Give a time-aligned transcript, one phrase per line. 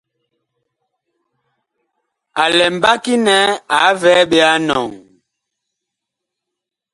[2.43, 3.35] A lɛ mbaki nɛ
[3.69, 4.89] wah vɛɛ ɓe a enɔŋ?